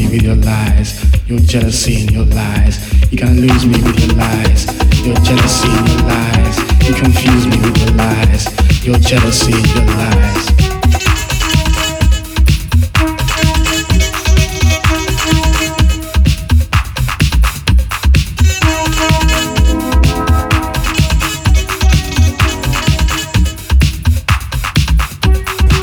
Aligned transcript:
me 0.00 0.08
with 0.08 0.22
your 0.22 0.36
lies, 0.36 1.04
your 1.28 1.38
jealousy 1.40 2.00
and 2.00 2.10
your 2.10 2.24
lies. 2.26 2.76
You're 3.10 3.26
gonna 3.26 3.40
lose 3.40 3.66
me 3.66 3.82
with 3.82 3.98
your 4.00 4.16
lies, 4.16 4.66
your 5.04 5.16
jealousy 5.16 5.68
and 5.68 5.88
your 5.88 6.02
lies. 6.08 6.58
You 6.88 6.94
confuse 6.94 7.46
me 7.46 7.58
with 7.60 7.76
your 7.78 7.94
lies, 7.96 8.86
your 8.86 8.98
jealousy 8.98 9.52
and 9.52 9.66
your 9.74 9.84
lies. 9.84 10.46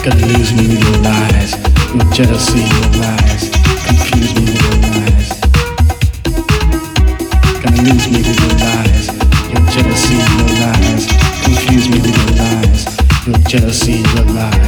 Gonna 0.04 0.26
lose 0.28 0.54
me 0.54 0.68
with 0.68 0.82
your 0.82 0.98
lies, 1.04 1.52
your 1.94 2.14
jealousy, 2.14 2.62
and 2.62 2.96
your 2.96 3.02
lies. 3.04 3.27
Me 8.12 8.20
your 8.20 8.54
lies, 8.60 9.08
your 9.52 9.66
jealousy, 9.70 10.16
your 10.16 10.48
lies. 10.62 11.08
Confuse 11.44 11.90
me 11.90 12.00
with 12.00 12.16
your 12.16 12.38
lies, 12.38 13.28
your 13.28 13.38
jealousy, 13.50 14.04
your 14.16 14.26
lies. 14.34 14.67